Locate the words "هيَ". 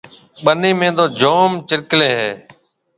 2.17-2.29